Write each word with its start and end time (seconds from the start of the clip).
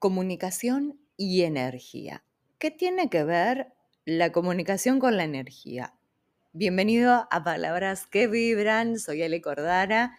Comunicación 0.00 0.98
y 1.18 1.42
energía. 1.42 2.24
¿Qué 2.58 2.70
tiene 2.70 3.10
que 3.10 3.22
ver 3.22 3.74
la 4.06 4.32
comunicación 4.32 4.98
con 4.98 5.18
la 5.18 5.24
energía? 5.24 5.92
Bienvenido 6.54 7.28
a 7.30 7.44
Palabras 7.44 8.06
que 8.06 8.26
Vibran. 8.26 8.98
Soy 8.98 9.22
Ale 9.22 9.42
Cordara, 9.42 10.16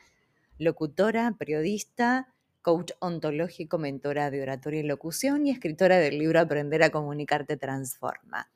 locutora, 0.60 1.36
periodista, 1.40 2.32
coach 2.62 2.92
ontológico, 3.00 3.80
mentora 3.80 4.30
de 4.30 4.44
oratoria 4.44 4.82
y 4.82 4.84
locución 4.84 5.48
y 5.48 5.50
escritora 5.50 5.98
del 5.98 6.20
libro 6.20 6.40
Aprender 6.40 6.84
a 6.84 6.92
comunicarte 6.92 7.58
transforma. 7.58 8.52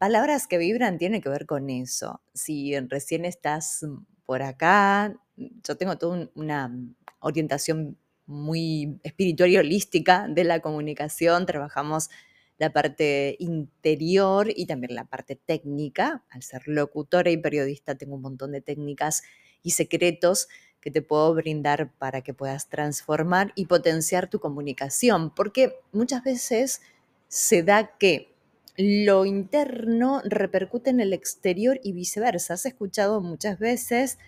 Palabras 0.00 0.48
que 0.48 0.58
vibran 0.58 0.98
tiene 0.98 1.20
que 1.20 1.28
ver 1.28 1.46
con 1.46 1.70
eso. 1.70 2.20
Si 2.34 2.76
recién 2.80 3.24
estás 3.24 3.86
por 4.26 4.42
acá, 4.42 5.14
yo 5.36 5.76
tengo 5.76 5.98
toda 5.98 6.28
una 6.34 6.76
orientación 7.20 7.96
muy 8.28 9.00
espiritual 9.02 9.50
y 9.50 9.56
holística 9.56 10.26
de 10.28 10.44
la 10.44 10.60
comunicación. 10.60 11.46
Trabajamos 11.46 12.10
la 12.58 12.72
parte 12.72 13.36
interior 13.38 14.48
y 14.54 14.66
también 14.66 14.94
la 14.94 15.04
parte 15.04 15.34
técnica. 15.34 16.24
Al 16.30 16.42
ser 16.42 16.62
locutora 16.66 17.30
y 17.30 17.38
periodista 17.38 17.96
tengo 17.96 18.16
un 18.16 18.22
montón 18.22 18.52
de 18.52 18.60
técnicas 18.60 19.22
y 19.62 19.70
secretos 19.70 20.48
que 20.80 20.90
te 20.90 21.02
puedo 21.02 21.34
brindar 21.34 21.92
para 21.98 22.22
que 22.22 22.34
puedas 22.34 22.68
transformar 22.68 23.52
y 23.56 23.66
potenciar 23.66 24.28
tu 24.30 24.38
comunicación, 24.38 25.34
porque 25.34 25.80
muchas 25.92 26.22
veces 26.22 26.82
se 27.26 27.62
da 27.62 27.96
que 27.98 28.32
lo 28.76 29.24
interno 29.24 30.22
repercute 30.24 30.90
en 30.90 31.00
el 31.00 31.12
exterior 31.12 31.80
y 31.82 31.92
viceversa. 31.92 32.54
Has 32.54 32.66
escuchado 32.66 33.20
muchas 33.20 33.58
veces 33.58 34.18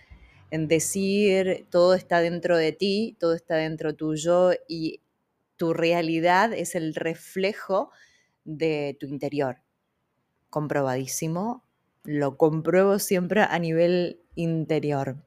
en 0.51 0.67
decir 0.67 1.65
todo 1.71 1.95
está 1.95 2.19
dentro 2.19 2.57
de 2.57 2.73
ti, 2.73 3.17
todo 3.19 3.33
está 3.33 3.55
dentro 3.55 3.95
tuyo 3.95 4.51
y 4.67 5.01
tu 5.55 5.73
realidad 5.73 6.53
es 6.53 6.75
el 6.75 6.93
reflejo 6.93 7.89
de 8.43 8.97
tu 8.99 9.07
interior. 9.07 9.61
Comprobadísimo, 10.49 11.63
lo 12.03 12.37
compruebo 12.37 12.99
siempre 12.99 13.41
a 13.41 13.57
nivel 13.59 14.21
interior. 14.35 15.23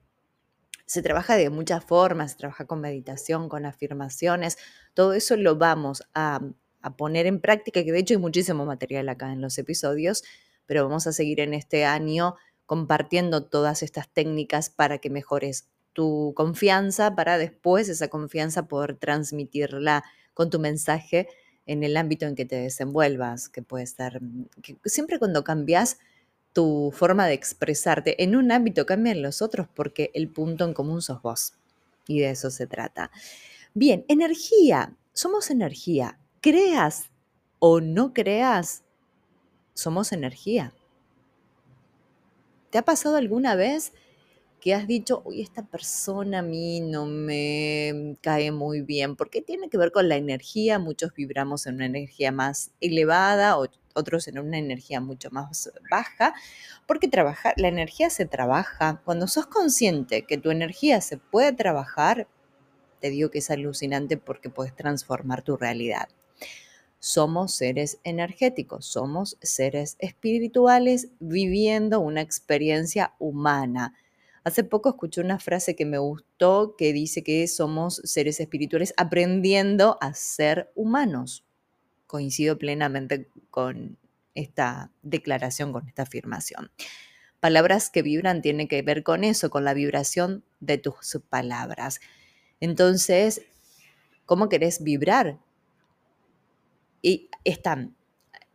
Se 0.84 1.00
trabaja 1.02 1.36
de 1.36 1.48
muchas 1.48 1.82
formas, 1.82 2.32
se 2.32 2.38
trabaja 2.38 2.66
con 2.66 2.82
meditación, 2.82 3.48
con 3.48 3.64
afirmaciones, 3.64 4.58
todo 4.92 5.14
eso 5.14 5.36
lo 5.36 5.56
vamos 5.56 6.02
a, 6.12 6.40
a 6.82 6.96
poner 6.96 7.26
en 7.26 7.40
práctica, 7.40 7.82
que 7.82 7.92
de 7.92 8.00
hecho 8.00 8.14
hay 8.14 8.20
muchísimo 8.20 8.66
material 8.66 9.08
acá 9.08 9.32
en 9.32 9.40
los 9.40 9.56
episodios, 9.56 10.22
pero 10.66 10.84
vamos 10.86 11.06
a 11.06 11.12
seguir 11.12 11.40
en 11.40 11.54
este 11.54 11.86
año 11.86 12.36
compartiendo 12.66 13.44
todas 13.44 13.82
estas 13.82 14.08
técnicas 14.08 14.70
para 14.70 14.98
que 14.98 15.10
mejores 15.10 15.68
tu 15.92 16.32
confianza, 16.34 17.14
para 17.14 17.38
después 17.38 17.88
esa 17.88 18.08
confianza 18.08 18.66
poder 18.66 18.96
transmitirla 18.96 20.04
con 20.34 20.50
tu 20.50 20.58
mensaje 20.58 21.28
en 21.66 21.84
el 21.84 21.96
ámbito 21.96 22.26
en 22.26 22.34
que 22.34 22.44
te 22.44 22.56
desenvuelvas, 22.56 23.48
que 23.48 23.62
puede 23.62 23.86
ser, 23.86 24.20
mm, 24.20 24.46
siempre 24.84 25.18
cuando 25.18 25.44
cambias 25.44 25.98
tu 26.52 26.92
forma 26.94 27.26
de 27.26 27.34
expresarte 27.34 28.22
en 28.22 28.36
un 28.36 28.52
ámbito 28.52 28.86
cambian 28.86 29.22
los 29.22 29.42
otros 29.42 29.66
porque 29.74 30.10
el 30.14 30.28
punto 30.28 30.64
en 30.64 30.74
común 30.74 31.02
sos 31.02 31.20
vos. 31.20 31.54
Y 32.06 32.20
de 32.20 32.30
eso 32.30 32.50
se 32.50 32.66
trata. 32.66 33.10
Bien, 33.72 34.04
energía. 34.08 34.94
Somos 35.12 35.50
energía. 35.50 36.18
Creas 36.40 37.10
o 37.58 37.80
no 37.80 38.12
creas, 38.12 38.82
somos 39.72 40.12
energía. 40.12 40.74
¿Te 42.74 42.78
ha 42.78 42.84
pasado 42.84 43.14
alguna 43.14 43.54
vez 43.54 43.92
que 44.60 44.74
has 44.74 44.88
dicho, 44.88 45.22
uy, 45.24 45.40
esta 45.40 45.62
persona 45.62 46.40
a 46.40 46.42
mí 46.42 46.80
no 46.80 47.06
me 47.06 48.16
cae 48.20 48.50
muy 48.50 48.80
bien? 48.80 49.14
Porque 49.14 49.40
tiene 49.40 49.68
que 49.68 49.78
ver 49.78 49.92
con 49.92 50.08
la 50.08 50.16
energía. 50.16 50.80
Muchos 50.80 51.14
vibramos 51.14 51.68
en 51.68 51.76
una 51.76 51.86
energía 51.86 52.32
más 52.32 52.72
elevada, 52.80 53.56
otros 53.94 54.26
en 54.26 54.40
una 54.40 54.58
energía 54.58 55.00
mucho 55.00 55.30
más 55.30 55.70
baja. 55.88 56.34
Porque 56.88 57.08
la 57.58 57.68
energía 57.68 58.10
se 58.10 58.26
trabaja. 58.26 59.00
Cuando 59.04 59.28
sos 59.28 59.46
consciente 59.46 60.22
que 60.22 60.36
tu 60.36 60.50
energía 60.50 61.00
se 61.00 61.16
puede 61.16 61.52
trabajar, 61.52 62.26
te 63.00 63.08
digo 63.08 63.30
que 63.30 63.38
es 63.38 63.52
alucinante 63.52 64.16
porque 64.16 64.50
puedes 64.50 64.74
transformar 64.74 65.42
tu 65.42 65.56
realidad 65.56 66.08
somos 67.04 67.54
seres 67.54 67.98
energéticos, 68.02 68.86
somos 68.86 69.36
seres 69.42 69.96
espirituales 69.98 71.08
viviendo 71.20 72.00
una 72.00 72.22
experiencia 72.22 73.12
humana. 73.18 73.92
Hace 74.42 74.64
poco 74.64 74.88
escuché 74.88 75.20
una 75.20 75.38
frase 75.38 75.76
que 75.76 75.84
me 75.84 75.98
gustó 75.98 76.76
que 76.78 76.94
dice 76.94 77.22
que 77.22 77.46
somos 77.46 78.00
seres 78.04 78.40
espirituales 78.40 78.94
aprendiendo 78.96 79.98
a 80.00 80.14
ser 80.14 80.72
humanos. 80.74 81.44
Coincido 82.06 82.56
plenamente 82.56 83.28
con 83.50 83.98
esta 84.34 84.90
declaración, 85.02 85.74
con 85.74 85.86
esta 85.86 86.04
afirmación. 86.04 86.70
Palabras 87.38 87.90
que 87.90 88.00
vibran 88.00 88.40
tienen 88.40 88.66
que 88.66 88.80
ver 88.80 89.02
con 89.02 89.24
eso, 89.24 89.50
con 89.50 89.64
la 89.64 89.74
vibración 89.74 90.42
de 90.60 90.78
tus 90.78 91.20
palabras. 91.28 92.00
Entonces, 92.60 93.42
¿cómo 94.24 94.48
querés 94.48 94.82
vibrar? 94.82 95.38
Y 97.04 97.28
están 97.44 97.94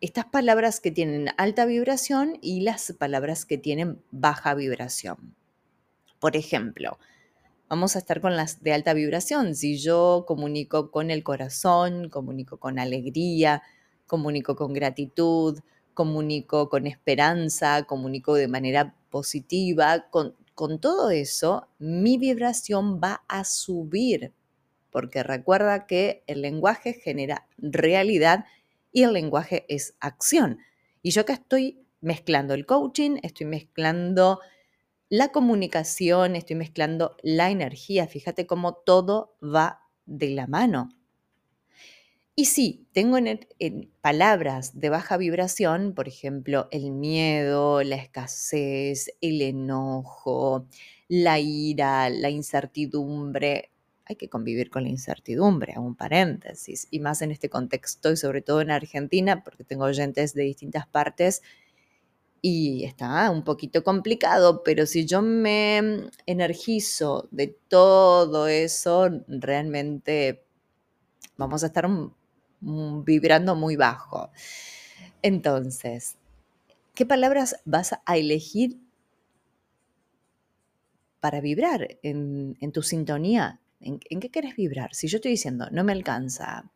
estas 0.02 0.26
palabras 0.26 0.80
que 0.80 0.90
tienen 0.90 1.30
alta 1.38 1.66
vibración 1.66 2.40
y 2.42 2.62
las 2.62 2.92
palabras 2.98 3.46
que 3.46 3.60
tienen 3.60 4.02
baja 4.10 4.56
vibración. 4.56 5.36
Por 6.20 6.36
ejemplo, 6.36 6.98
vamos 7.70 7.96
a 7.96 8.00
estar 8.00 8.22
con 8.22 8.36
las 8.36 8.64
de 8.64 8.74
alta 8.74 8.96
vibración. 8.96 9.54
Si 9.54 9.78
yo 9.78 10.26
comunico 10.28 10.90
con 10.90 11.12
el 11.12 11.22
corazón, 11.22 12.10
comunico 12.10 12.58
con 12.58 12.80
alegría, 12.80 13.62
comunico 14.08 14.56
con 14.56 14.74
gratitud, 14.74 15.60
comunico 15.94 16.70
con 16.70 16.88
esperanza, 16.88 17.84
comunico 17.84 18.34
de 18.34 18.48
manera 18.48 18.96
positiva, 19.12 20.08
con, 20.10 20.34
con 20.56 20.80
todo 20.80 21.12
eso, 21.12 21.68
mi 21.78 22.18
vibración 22.18 23.00
va 23.00 23.22
a 23.28 23.44
subir 23.44 24.34
porque 24.92 25.24
recuerda 25.24 25.88
que 25.88 26.24
el 26.28 26.42
lenguaje 26.42 26.94
genera 26.94 27.48
realidad 27.58 28.46
y 28.92 29.04
el 29.04 29.14
lenguaje 29.14 29.66
es 29.70 29.96
acción. 30.00 30.60
Y 31.02 31.12
yo 31.12 31.22
acá 31.22 31.34
estoy 31.34 31.86
mezclando 32.02 32.54
el 32.54 32.66
coaching, 32.66 33.18
estoy 33.24 33.46
mezclando 33.46 34.40
la 35.10 35.30
comunicación, 35.30 36.36
estoy 36.36 36.56
mezclando 36.56 37.18
la 37.24 37.50
energía. 37.50 38.08
Fíjate 38.08 38.46
cómo 38.46 38.74
todo 38.74 39.36
va 39.42 39.82
de 40.06 40.30
la 40.30 40.48
mano. 40.48 40.90
Y 42.36 42.46
sí, 42.46 42.88
tengo 42.94 43.18
en, 43.18 43.46
en, 43.60 43.92
palabras 44.00 44.80
de 44.80 44.90
baja 44.90 45.18
vibración, 45.18 45.94
por 45.94 46.08
ejemplo, 46.08 46.70
el 46.72 46.92
miedo, 46.92 47.84
la 47.84 47.98
escasez, 47.98 49.12
el 49.20 49.42
enojo, 49.42 50.66
la 51.10 51.40
ira, 51.40 52.10
la 52.10 52.30
incertidumbre, 52.30 53.72
hay 54.10 54.16
que 54.16 54.28
convivir 54.28 54.72
con 54.72 54.84
la 54.84 54.90
incertidumbre, 54.90 55.74
hago 55.74 55.86
un 55.86 55.96
paréntesis, 55.96 56.88
y 56.90 57.00
más 57.00 57.22
en 57.22 57.30
este 57.30 57.48
contexto 57.48 58.12
y 58.12 58.18
sobre 58.18 58.42
todo 58.42 58.62
en 58.62 58.72
Argentina, 58.72 59.44
porque 59.44 59.64
tengo 59.64 59.86
oyentes 59.86 60.34
de 60.34 60.44
distintas 60.44 60.88
partes 60.88 61.44
y 62.42 62.86
está 62.86 63.30
un 63.30 63.44
poquito 63.44 63.84
complicado, 63.84 64.64
pero 64.64 64.88
si 64.88 65.06
yo 65.06 65.22
me 65.22 66.10
energizo 66.26 67.28
de 67.30 67.56
todo 67.68 68.48
eso, 68.48 69.10
realmente 69.28 70.44
vamos 71.38 71.64
a 71.64 71.68
estar 71.68 71.88
vibrando 72.62 73.56
muy 73.56 73.76
bajo. 73.76 74.32
Entonces, 75.22 76.18
¿qué 76.96 77.06
palabras 77.06 77.58
vas 77.64 77.94
a 78.04 78.18
elegir 78.18 78.80
para 81.20 81.42
vibrar 81.42 82.00
en, 82.02 82.58
en 82.60 82.72
tu 82.72 82.82
sintonía 82.82 83.60
¿En, 83.82 84.00
qué 84.00 84.30
quieres 84.30 84.56
vibrar? 84.56 84.94
Si 84.94 85.08
yo 85.08 85.18
estoy 85.18 85.32
diciendo, 85.32 85.68
no 85.72 85.84
me 85.84 85.94
alcanza, 85.94 86.70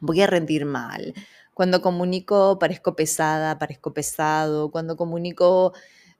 voy 0.00 0.20
a 0.20 0.26
rendir 0.26 0.64
mal. 0.66 1.14
Cuando 1.54 1.80
comunico 1.82 2.58
parezco 2.58 2.94
pesada, 2.96 3.58
parezco 3.58 3.92
pesado. 3.94 4.70
Cuando 4.70 4.96
comunico 4.96 5.72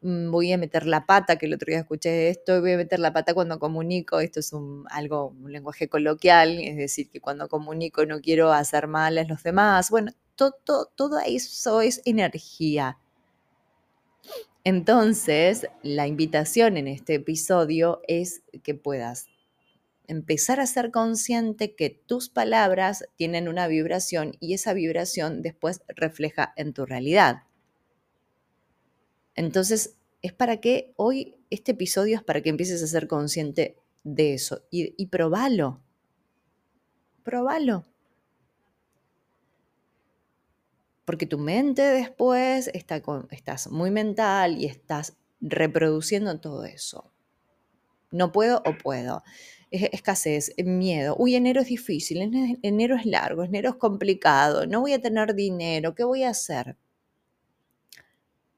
mm, 0.03 0.31
voy 0.31 0.53
a 0.53 0.59
meter 0.59 0.87
la 0.87 1.07
pata, 1.07 1.37
que 1.37 1.47
el 1.47 1.55
otro 1.55 1.67
día 1.67 1.81
escuché 1.81 2.31
esto, 2.31 2.61
voy 2.61 2.73
a 2.73 2.77
meter 2.77 2.99
la 2.99 3.13
pata 3.13 3.35
cuando 3.35 3.59
comunico. 3.59 4.21
Esto 4.21 4.41
es 4.41 4.53
un, 4.53 4.85
algo, 4.91 5.29
un 5.29 5.53
lenguaje 5.53 5.89
coloquial, 5.89 6.59
es 6.61 6.77
decir, 6.77 7.11
que 7.11 7.21
cuando 7.21 7.49
comunico 7.49 8.07
no 8.07 8.21
quiero 8.21 8.53
hacer 8.53 8.87
mal 8.89 9.19
a 9.19 9.25
los 9.25 9.43
demás. 9.43 9.91
Bueno, 9.91 10.13
todo, 10.37 10.91
todo 10.95 11.19
eso 11.21 11.81
es 11.83 12.03
energía. 12.05 12.99
Entonces, 14.65 15.67
la 15.83 16.07
invitación 16.07 16.77
en 16.77 16.89
este 16.89 17.15
episodio 17.15 18.03
es 18.07 18.43
que 18.63 18.75
puedas 18.75 19.30
empezar 20.11 20.61
a 20.61 20.67
ser 20.67 20.91
consciente 20.91 21.75
que 21.75 21.91
tus 21.91 22.29
palabras 22.29 23.05
tienen 23.17 23.49
una 23.49 23.67
vibración 23.67 24.37
y 24.41 24.55
esa 24.55 24.73
vibración 24.73 25.43
después 25.43 25.83
refleja 25.89 26.53
en 26.57 26.73
tu 26.73 26.85
realidad. 26.85 27.45
Entonces, 29.35 29.97
es 30.23 30.33
para 30.33 30.59
que 30.59 30.93
hoy 30.97 31.37
este 31.49 31.73
episodio 31.73 32.17
es 32.17 32.23
para 32.23 32.43
que 32.43 32.51
empieces 32.51 32.83
a 32.83 32.87
ser 32.87 33.07
consciente 33.09 33.77
de 34.05 34.35
eso 34.35 34.63
y, 34.71 34.95
y 34.97 35.07
probalo. 35.07 35.83
Probalo. 37.23 37.87
porque 41.11 41.27
tu 41.27 41.39
mente 41.39 41.83
después 41.83 42.71
está 42.73 43.03
con, 43.03 43.27
estás 43.33 43.69
muy 43.69 43.91
mental 43.91 44.59
y 44.59 44.67
estás 44.67 45.17
reproduciendo 45.41 46.39
todo 46.39 46.65
eso. 46.65 47.11
No 48.13 48.31
puedo 48.31 48.63
o 48.65 48.79
puedo. 48.79 49.25
Escasez, 49.71 50.53
miedo. 50.59 51.15
Uy, 51.19 51.37
enero 51.37 51.61
es 51.61 51.69
difícil, 51.69 52.21
enero 52.63 52.97
es 52.97 53.07
largo, 53.07 53.45
enero 53.45 53.71
es 53.71 53.77
complicado, 53.77 54.67
no 54.67 54.81
voy 54.81 54.93
a 54.93 55.01
tener 55.01 55.35
dinero, 55.35 55.95
¿qué 55.95 56.05
voy 56.05 56.25
a 56.25 56.31
hacer? 56.31 56.77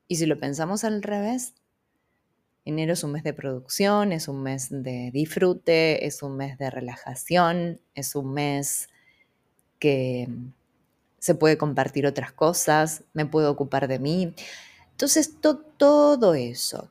Y 0.09 0.17
si 0.17 0.27
lo 0.27 0.39
pensamos 0.39 0.85
al 0.85 1.03
revés, 1.03 1.55
enero 2.65 2.93
es 2.93 3.05
un 3.05 3.13
mes 3.13 3.25
de 3.25 3.33
producción, 3.33 4.13
es 4.13 4.29
un 4.29 4.43
mes 4.43 4.69
de 4.71 5.11
disfrute, 5.13 6.07
es 6.07 6.23
un 6.23 6.37
mes 6.37 6.59
de 6.59 6.71
relajación, 6.71 7.81
es 7.95 8.15
un 8.15 8.33
mes 8.33 8.89
que 9.79 10.29
se 11.19 11.35
puede 11.35 11.57
compartir 11.59 12.07
otras 12.07 12.33
cosas, 12.33 13.05
me 13.13 13.27
puedo 13.27 13.51
ocupar 13.51 13.89
de 13.89 13.99
mí. 13.99 14.35
Entonces, 14.91 15.35
todo 15.41 16.35
eso. 16.35 16.89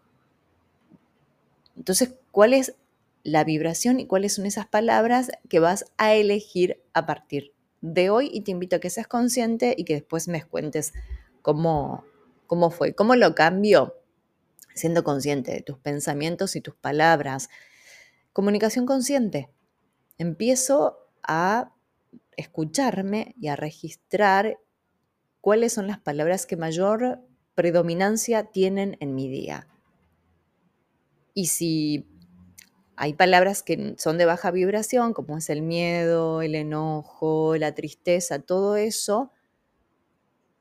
Entonces, 1.76 2.14
¿cuál 2.32 2.54
es 2.54 2.76
la 3.24 3.44
vibración 3.44 4.00
y 4.00 4.08
cuáles 4.08 4.34
son 4.36 4.46
esas 4.46 4.68
palabras 4.68 5.32
que 5.50 5.60
vas 5.60 5.86
a 5.98 6.14
elegir 6.14 6.82
a 6.94 7.06
partir 7.06 7.54
de 7.82 8.10
hoy? 8.10 8.30
Y 8.34 8.42
te 8.42 8.52
invito 8.52 8.76
a 8.76 8.80
que 8.80 8.90
seas 8.90 9.08
consciente 9.08 9.76
y 9.78 9.84
que 9.84 9.94
después 9.94 10.28
me 10.28 10.44
cuentes 10.44 10.94
cómo, 11.42 12.06
cómo 12.48 12.72
fue, 12.72 12.94
cómo 12.94 13.16
lo 13.16 13.36
cambió 13.36 13.96
siendo 14.74 15.04
consciente 15.04 15.52
de 15.52 15.62
tus 15.62 15.78
pensamientos 15.78 16.56
y 16.56 16.62
tus 16.62 16.76
palabras. 16.76 17.50
Comunicación 18.34 18.86
consciente. 18.86 19.50
Empiezo 20.18 20.98
a 21.24 21.74
escucharme 22.38 23.36
y 23.40 23.48
a 23.48 23.56
registrar 23.56 24.58
cuáles 25.42 25.74
son 25.74 25.88
las 25.88 26.00
palabras 26.00 26.46
que 26.46 26.56
mayor 26.56 27.20
predominancia 27.56 28.46
tienen 28.46 28.98
en 29.00 29.16
mi 29.16 29.30
día. 29.30 29.68
Y 31.34 31.48
si 31.48 32.08
hay 33.02 33.16
palabras 33.16 33.64
que 33.64 33.96
son 33.98 34.20
de 34.20 34.26
baja 34.26 34.52
vibración, 34.52 35.14
como 35.14 35.36
es 35.36 35.50
el 35.50 35.64
miedo, 35.64 36.44
el 36.44 36.54
enojo, 36.54 37.58
la 37.58 37.74
tristeza, 37.74 38.38
todo 38.38 38.76
eso, 38.76 39.32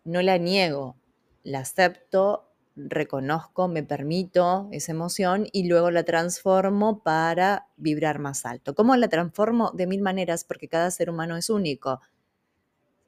no 0.05 0.23
la 0.23 0.39
niego, 0.39 0.97
la 1.43 1.59
acepto, 1.59 2.51
reconozco, 2.77 3.69
me 3.69 3.83
permito 3.83 4.71
esa 4.73 4.93
emoción 4.93 5.49
y 5.53 5.69
luego 5.69 5.91
la 5.91 6.05
transformo 6.05 7.03
para 7.03 7.69
vibrar 7.77 8.21
más 8.21 8.47
alto. 8.47 8.75
¿Cómo 8.75 8.97
la 8.97 9.09
transformo? 9.09 9.71
De 9.75 9.87
mil 9.87 10.01
maneras, 10.01 10.45
porque 10.45 10.67
cada 10.67 10.91
ser 10.91 11.11
humano 11.11 11.37
es 11.37 11.51
único. 11.51 12.01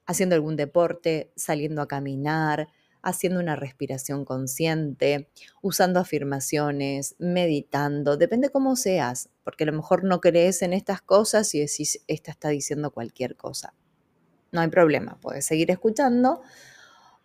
Haciendo 0.05 0.35
algún 0.35 0.56
deporte, 0.56 1.32
saliendo 1.37 1.81
a 1.81 1.88
caminar, 1.88 2.69
haciendo 3.02 3.40
una 3.40 3.56
respiración 3.56 4.25
consciente, 4.25 5.28
usando 5.60 6.00
afirmaciones, 6.00 7.16
meditando, 7.19 8.16
depende 8.16 8.50
cómo 8.50 8.76
seas, 8.76 9.28
porque 9.44 9.64
a 9.64 9.66
lo 9.69 9.72
mejor 9.72 10.04
no 10.04 10.20
crees 10.20 10.62
en 10.62 10.72
estas 10.72 11.02
cosas 11.02 11.54
y 11.54 11.60
decís, 11.60 12.02
esta 12.06 12.31
está 12.31 12.49
diciendo 12.49 12.90
cualquier 12.90 13.37
cosa. 13.37 13.75
No 14.52 14.60
hay 14.60 14.69
problema, 14.69 15.19
puedes 15.20 15.46
seguir 15.46 15.70
escuchando 15.70 16.43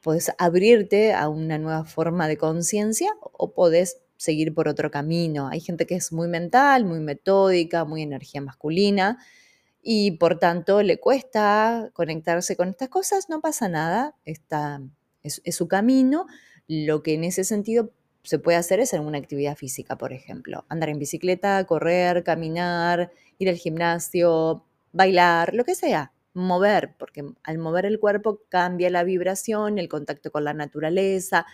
Puedes 0.02 0.32
abrirte 0.38 1.14
a 1.14 1.28
una 1.28 1.58
nueva 1.58 1.84
forma 1.84 2.28
de 2.30 2.38
conciencia 2.38 3.12
o 3.22 3.54
podés 3.54 3.98
seguir 4.16 4.54
por 4.54 4.68
otro 4.68 4.92
camino. 4.92 5.50
Hay 5.50 5.60
gente 5.60 5.86
que 5.86 5.96
es 5.96 6.12
muy 6.12 6.28
mental, 6.28 6.86
muy 6.86 7.00
metódica, 7.00 7.84
muy 7.84 8.04
energía 8.04 8.42
masculina 8.42 9.18
y 9.82 10.12
por 10.12 10.40
tanto 10.40 10.82
le 10.82 11.00
cuesta 11.00 11.90
conectarse 11.94 12.56
con 12.56 12.70
estas 12.70 12.90
cosas, 12.90 13.28
no 13.30 13.42
pasa 13.42 13.70
nada, 13.70 14.16
está, 14.26 14.82
es, 15.28 15.56
su 15.56 15.68
camino. 15.68 16.26
Lo 16.68 17.04
que 17.04 17.14
en 17.14 17.24
ese 17.24 17.44
sentido 17.44 17.92
se 18.24 18.40
puede 18.40 18.58
hacer 18.58 18.80
es 18.80 18.94
alguna 18.94 19.20
actividad 19.20 19.56
física, 19.56 19.98
por 19.98 20.12
ejemplo, 20.12 20.66
andar 20.70 20.90
en 20.90 21.00
bicicleta, 21.00 21.64
correr, 21.66 22.24
caminar, 22.24 23.12
ir 23.38 23.50
al 23.50 23.56
gimnasio, 23.56 24.66
bailar, 24.92 25.54
lo 25.54 25.64
que 25.64 25.76
sea 25.76 26.12
mover, 26.38 26.94
porque 26.98 27.26
al 27.44 27.58
mover 27.58 27.86
el 27.86 28.00
cuerpo 28.00 28.44
cambia 28.48 28.90
la 28.90 29.04
vibración, 29.04 29.80
el 29.80 29.90
contacto 29.90 30.32
con 30.32 30.44
la 30.44 30.54
naturaleza. 30.54 31.46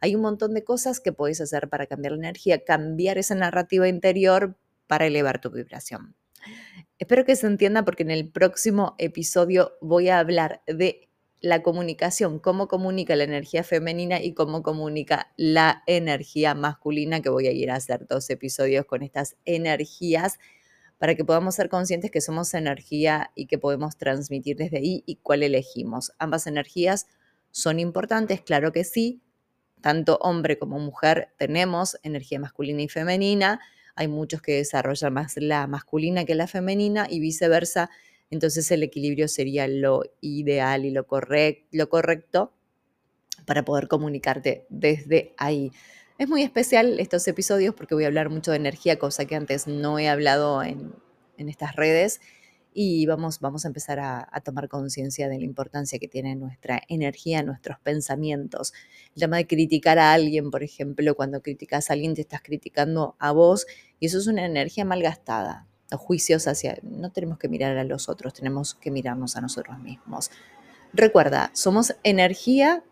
Hay 0.00 0.14
un 0.14 0.22
montón 0.22 0.54
de 0.54 0.64
cosas 0.64 1.00
que 1.00 1.12
puedes 1.12 1.40
hacer 1.40 1.68
para 1.68 1.86
cambiar 1.86 2.12
la 2.12 2.18
energía, 2.18 2.64
cambiar 2.64 3.18
esa 3.18 3.34
narrativa 3.34 3.88
interior 3.88 4.56
para 4.86 5.06
elevar 5.06 5.40
tu 5.40 5.50
vibración. 5.50 6.14
Espero 6.98 7.24
que 7.24 7.36
se 7.36 7.46
entienda 7.46 7.84
porque 7.84 8.04
en 8.04 8.12
el 8.12 8.30
próximo 8.30 8.94
episodio 8.98 9.72
voy 9.80 10.08
a 10.08 10.20
hablar 10.20 10.62
de 10.66 11.07
la 11.40 11.62
comunicación, 11.62 12.38
cómo 12.38 12.68
comunica 12.68 13.14
la 13.16 13.24
energía 13.24 13.62
femenina 13.62 14.20
y 14.20 14.34
cómo 14.34 14.62
comunica 14.62 15.32
la 15.36 15.82
energía 15.86 16.54
masculina, 16.54 17.20
que 17.20 17.30
voy 17.30 17.46
a 17.46 17.52
ir 17.52 17.70
a 17.70 17.76
hacer 17.76 18.06
dos 18.06 18.28
episodios 18.30 18.86
con 18.86 19.02
estas 19.02 19.36
energías 19.44 20.38
para 20.98 21.14
que 21.14 21.24
podamos 21.24 21.54
ser 21.54 21.68
conscientes 21.68 22.10
que 22.10 22.20
somos 22.20 22.52
energía 22.54 23.30
y 23.34 23.46
que 23.46 23.58
podemos 23.58 23.96
transmitir 23.96 24.56
desde 24.56 24.78
ahí 24.78 25.04
y 25.06 25.16
cuál 25.16 25.44
elegimos. 25.44 26.12
Ambas 26.18 26.46
energías 26.46 27.06
son 27.50 27.78
importantes, 27.78 28.40
claro 28.40 28.72
que 28.72 28.84
sí. 28.84 29.22
Tanto 29.80 30.18
hombre 30.22 30.58
como 30.58 30.80
mujer 30.80 31.28
tenemos 31.38 31.98
energía 32.02 32.40
masculina 32.40 32.82
y 32.82 32.88
femenina. 32.88 33.60
Hay 33.94 34.08
muchos 34.08 34.42
que 34.42 34.54
desarrollan 34.54 35.12
más 35.12 35.36
la 35.36 35.66
masculina 35.68 36.24
que 36.24 36.34
la 36.34 36.48
femenina 36.48 37.06
y 37.08 37.20
viceversa. 37.20 37.90
Entonces 38.30 38.70
el 38.70 38.82
equilibrio 38.82 39.28
sería 39.28 39.66
lo 39.68 40.02
ideal 40.20 40.84
y 40.84 40.90
lo, 40.90 41.06
correcto 41.06 42.52
para 43.46 43.64
poder 43.64 43.88
comunicarte 43.88 44.66
desde 44.68 45.34
ahí. 45.38 45.72
Es 46.18 46.28
muy 46.28 46.42
especial 46.42 47.00
estos 47.00 47.26
episodios 47.28 47.74
porque 47.74 47.94
voy 47.94 48.04
a 48.04 48.08
hablar 48.08 48.28
mucho 48.28 48.50
de 48.50 48.58
energía, 48.58 48.98
cosa 48.98 49.24
que 49.24 49.36
antes 49.36 49.66
no 49.66 49.98
he 49.98 50.08
hablado 50.08 50.62
en, 50.62 50.94
estas 51.36 51.76
redes. 51.76 52.20
Y 52.74 53.06
vamos, 53.06 53.40
vamos 53.40 53.64
a 53.64 53.68
empezar 53.68 53.98
a, 53.98 54.28
a 54.30 54.40
tomar 54.40 54.68
conciencia 54.68 55.28
de 55.28 55.38
la 55.38 55.44
importancia 55.44 55.98
que 55.98 56.06
tiene 56.06 56.36
nuestra 56.36 56.82
energía, 56.88 57.42
nuestros 57.42 57.78
pensamientos. 57.80 58.74
El 59.14 59.22
tema 59.22 59.38
de 59.38 59.46
criticar 59.46 59.98
a 59.98 60.12
alguien, 60.12 60.50
por 60.50 60.62
ejemplo, 60.62 61.14
cuando 61.14 61.40
criticas 61.40 61.88
a 61.88 61.94
alguien 61.94 62.14
te 62.14 62.20
estás 62.20 62.42
criticando 62.42 63.16
a 63.18 63.32
vos 63.32 63.66
y 63.98 64.06
eso 64.06 64.18
es 64.18 64.26
una 64.26 64.44
energía 64.44 64.84
malgastada. 64.84 65.67
Juicios 65.96 66.46
hacia... 66.46 66.78
No 66.82 67.10
tenemos 67.10 67.38
que 67.38 67.48
mirar 67.48 67.78
a 67.78 67.84
los 67.84 68.08
otros, 68.08 68.34
tenemos 68.34 68.74
que 68.74 68.90
mirarnos 68.90 69.36
a 69.36 69.40
nosotros 69.40 69.78
mismos. 69.78 70.30
Recuerda, 70.92 71.50
somos 71.54 71.94
energía 72.02 72.82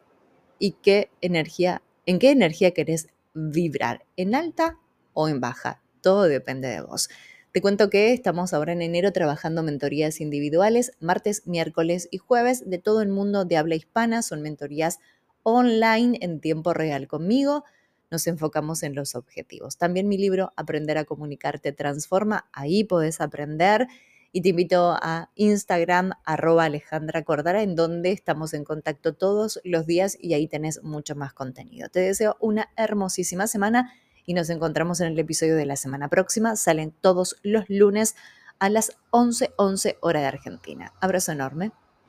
y 0.58 0.72
qué 0.72 1.10
energía, 1.20 1.82
en 2.06 2.18
qué 2.18 2.30
energía 2.30 2.72
querés 2.72 3.08
vibrar, 3.34 4.04
en 4.16 4.34
alta 4.34 4.78
o 5.12 5.28
en 5.28 5.40
baja. 5.40 5.82
Todo 6.00 6.24
depende 6.24 6.68
de 6.68 6.80
vos. 6.80 7.08
Te 7.52 7.62
cuento 7.62 7.88
que 7.88 8.12
estamos 8.12 8.52
ahora 8.52 8.72
en 8.74 8.82
enero 8.82 9.12
trabajando 9.12 9.62
mentorías 9.62 10.20
individuales, 10.20 10.92
martes, 11.00 11.46
miércoles 11.46 12.06
y 12.10 12.18
jueves 12.18 12.68
de 12.68 12.78
todo 12.78 13.00
el 13.00 13.08
mundo 13.08 13.46
de 13.46 13.56
habla 13.56 13.76
hispana. 13.76 14.20
Son 14.20 14.42
mentorías 14.42 14.98
online 15.42 16.18
en 16.20 16.40
tiempo 16.40 16.74
real 16.74 17.08
conmigo. 17.08 17.64
Nos 18.10 18.26
enfocamos 18.26 18.82
en 18.82 18.94
los 18.94 19.14
objetivos. 19.14 19.76
También 19.78 20.08
mi 20.08 20.18
libro 20.18 20.52
Aprender 20.56 20.98
a 20.98 21.04
comunicarte 21.04 21.72
transforma. 21.72 22.48
Ahí 22.52 22.84
podés 22.84 23.20
aprender 23.20 23.88
y 24.32 24.42
te 24.42 24.50
invito 24.50 24.96
a 25.00 25.30
Instagram 25.34 26.12
arroba 26.24 26.64
Alejandra 26.64 27.24
Cordara 27.24 27.62
en 27.62 27.74
donde 27.74 28.12
estamos 28.12 28.52
en 28.54 28.64
contacto 28.64 29.14
todos 29.14 29.60
los 29.64 29.86
días 29.86 30.18
y 30.20 30.34
ahí 30.34 30.46
tenés 30.46 30.82
mucho 30.82 31.16
más 31.16 31.32
contenido. 31.32 31.88
Te 31.88 32.00
deseo 32.00 32.36
una 32.40 32.68
hermosísima 32.76 33.46
semana 33.46 33.92
y 34.26 34.34
nos 34.34 34.50
encontramos 34.50 35.00
en 35.00 35.06
el 35.08 35.18
episodio 35.18 35.56
de 35.56 35.66
la 35.66 35.76
semana 35.76 36.08
próxima. 36.08 36.56
Salen 36.56 36.92
todos 37.00 37.36
los 37.42 37.64
lunes 37.68 38.14
a 38.58 38.68
las 38.68 38.92
11:11 39.10 39.96
hora 40.00 40.20
de 40.20 40.26
Argentina. 40.26 40.92
Abrazo 41.00 41.32
enorme. 41.32 41.72